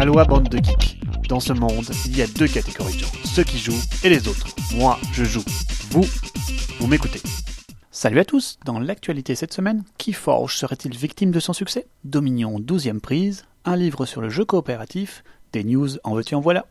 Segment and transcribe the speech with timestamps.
[0.00, 0.98] Aloha bande de geeks.
[1.28, 4.28] Dans ce monde, il y a deux catégories de gens, ceux qui jouent et les
[4.28, 4.46] autres.
[4.74, 5.44] Moi, je joue.
[5.90, 6.06] Vous,
[6.78, 7.20] vous m'écoutez.
[7.90, 11.86] Salut à tous Dans l'actualité cette semaine, Keyforge serait-il victime de son succès?
[12.04, 15.22] Dominion 12ème prise, un livre sur le jeu coopératif,
[15.52, 16.64] des news en veux-tu en voilà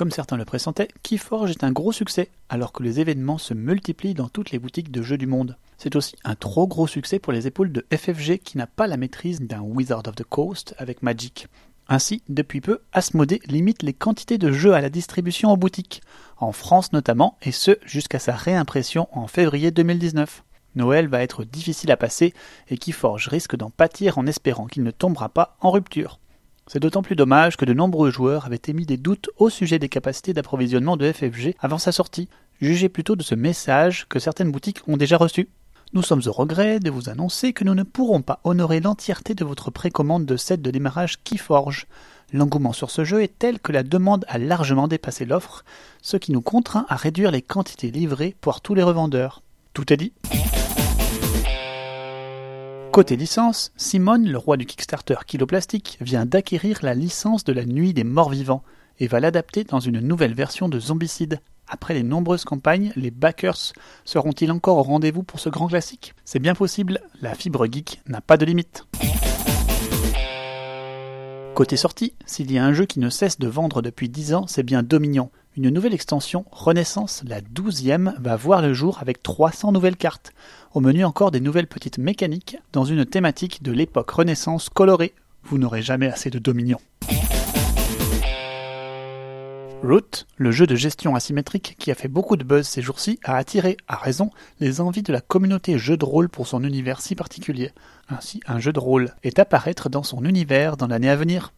[0.00, 4.14] comme certains le pressentaient, Keyforge est un gros succès, alors que les événements se multiplient
[4.14, 5.58] dans toutes les boutiques de jeux du monde.
[5.76, 8.96] C'est aussi un trop gros succès pour les épaules de FFG qui n'a pas la
[8.96, 11.48] maîtrise d'un Wizard of the Coast avec Magic.
[11.86, 16.00] Ainsi, depuis peu, Asmodée limite les quantités de jeux à la distribution en boutique,
[16.38, 20.44] en France notamment, et ce jusqu'à sa réimpression en février 2019.
[20.76, 22.32] Noël va être difficile à passer
[22.70, 26.20] et Keyforge risque d'en pâtir en espérant qu'il ne tombera pas en rupture.
[26.72, 29.88] C'est d'autant plus dommage que de nombreux joueurs avaient émis des doutes au sujet des
[29.88, 32.28] capacités d'approvisionnement de FFG avant sa sortie.
[32.60, 35.48] Jugez plutôt de ce message que certaines boutiques ont déjà reçu.
[35.94, 39.44] Nous sommes au regret de vous annoncer que nous ne pourrons pas honorer l'entièreté de
[39.44, 41.88] votre précommande de set de démarrage Keyforge.
[42.32, 45.64] L'engouement sur ce jeu est tel que la demande a largement dépassé l'offre,
[46.02, 49.42] ce qui nous contraint à réduire les quantités livrées pour tous les revendeurs.
[49.74, 50.12] Tout est dit.
[53.00, 57.94] Côté licence, Simone, le roi du Kickstarter Kiloplastique, vient d'acquérir la licence de la Nuit
[57.94, 58.62] des Morts Vivants
[58.98, 61.40] et va l'adapter dans une nouvelle version de Zombicide.
[61.66, 63.72] Après les nombreuses campagnes, les backers
[64.04, 66.12] seront-ils encore au rendez-vous pour ce grand classique?
[66.26, 68.84] C'est bien possible, la fibre geek n'a pas de limite.
[71.54, 74.46] Côté sortie, s'il y a un jeu qui ne cesse de vendre depuis 10 ans,
[74.46, 75.30] c'est bien Dominion.
[75.62, 80.32] Une nouvelle extension, Renaissance, la 12e, va voir le jour avec 300 nouvelles cartes.
[80.72, 85.12] Au menu encore des nouvelles petites mécaniques dans une thématique de l'époque Renaissance colorée.
[85.42, 86.78] Vous n'aurez jamais assez de Dominion.
[89.82, 93.36] Root, le jeu de gestion asymétrique qui a fait beaucoup de buzz ces jours-ci, a
[93.36, 97.14] attiré, à raison, les envies de la communauté jeu de rôle pour son univers si
[97.14, 97.70] particulier.
[98.08, 101.52] Ainsi, un jeu de rôle est apparaître dans son univers dans l'année à venir.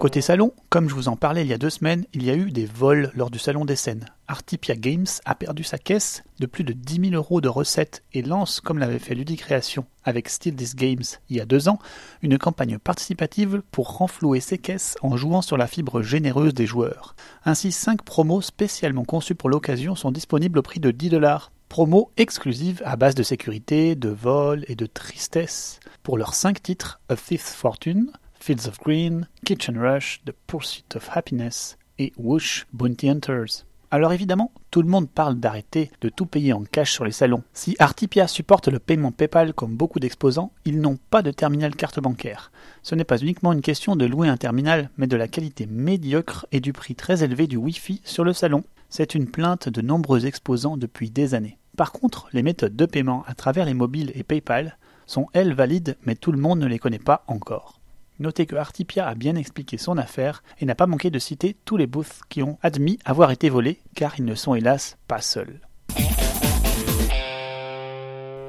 [0.00, 2.34] Côté salon, comme je vous en parlais il y a deux semaines, il y a
[2.34, 4.06] eu des vols lors du salon des scènes.
[4.28, 8.22] Artipia Games a perdu sa caisse de plus de 10 000 euros de recettes et
[8.22, 11.78] lance, comme l'avait fait Ludicreation avec Still This Games il y a deux ans,
[12.22, 17.14] une campagne participative pour renflouer ses caisses en jouant sur la fibre généreuse des joueurs.
[17.44, 21.52] Ainsi, cinq promos spécialement conçus pour l'occasion sont disponibles au prix de 10 dollars.
[21.68, 27.00] Promos exclusives à base de sécurité, de vol et de tristesse pour leurs cinq titres
[27.10, 33.10] A Fifth Fortune, Fields of Green, Kitchen Rush, The Pursuit of Happiness et Whoosh Bounty
[33.10, 33.66] Hunters.
[33.90, 37.42] Alors évidemment, tout le monde parle d'arrêter de tout payer en cash sur les salons.
[37.52, 42.00] Si Artipia supporte le paiement PayPal comme beaucoup d'exposants, ils n'ont pas de terminal carte
[42.00, 42.50] bancaire.
[42.82, 46.46] Ce n'est pas uniquement une question de louer un terminal, mais de la qualité médiocre
[46.50, 48.64] et du prix très élevé du Wi-Fi sur le salon.
[48.88, 51.58] C'est une plainte de nombreux exposants depuis des années.
[51.76, 55.98] Par contre, les méthodes de paiement à travers les mobiles et PayPal sont elles valides,
[56.06, 57.79] mais tout le monde ne les connaît pas encore.
[58.20, 61.78] Notez que Artipia a bien expliqué son affaire et n'a pas manqué de citer tous
[61.78, 65.58] les booths qui ont admis avoir été volés, car ils ne sont hélas pas seuls.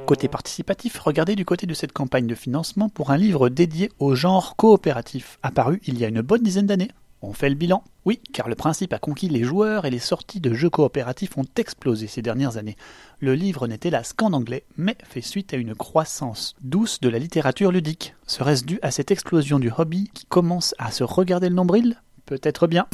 [0.05, 4.13] Côté participatif, regardez du côté de cette campagne de financement pour un livre dédié au
[4.13, 6.91] genre coopératif, apparu il y a une bonne dizaine d'années.
[7.23, 7.83] On fait le bilan?
[8.03, 11.45] Oui, car le principe a conquis les joueurs et les sorties de jeux coopératifs ont
[11.55, 12.77] explosé ces dernières années.
[13.19, 17.19] Le livre n'est hélas qu'en anglais, mais fait suite à une croissance douce de la
[17.19, 18.15] littérature ludique.
[18.25, 22.01] Serait-ce dû à cette explosion du hobby qui commence à se regarder le nombril?
[22.25, 22.87] Peut-être bien.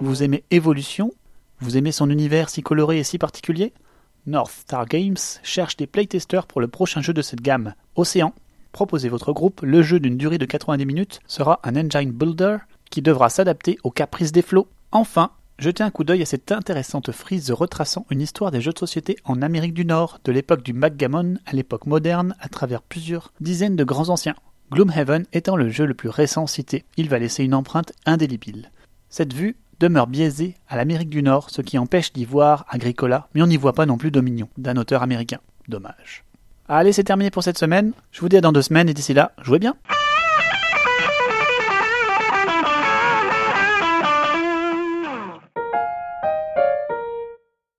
[0.00, 1.10] Vous aimez Evolution?
[1.58, 3.72] Vous aimez son univers si coloré et si particulier?
[4.26, 8.32] North Star Games cherche des playtesters pour le prochain jeu de cette gamme, Océan,
[8.72, 12.58] proposez votre groupe, le jeu d'une durée de 90 minutes sera un engine builder
[12.90, 14.68] qui devra s'adapter aux caprices des flots.
[14.92, 18.78] Enfin, jetez un coup d'œil à cette intéressante frise retraçant une histoire des jeux de
[18.78, 23.32] société en Amérique du Nord, de l'époque du backgammon à l'époque moderne, à travers plusieurs
[23.40, 24.36] dizaines de grands anciens.
[24.72, 28.70] Gloomhaven étant le jeu le plus récent cité, il va laisser une empreinte indélébile.
[29.08, 33.42] Cette vue demeure biaisée à l'Amérique du Nord, ce qui empêche d'y voir Agricola, mais
[33.42, 35.38] on n'y voit pas non plus Dominion, d'un auteur américain.
[35.68, 36.27] Dommage.
[36.70, 37.92] Allez, c'est terminé pour cette semaine.
[38.12, 39.74] Je vous dis à dans deux semaines et d'ici là, jouez bien.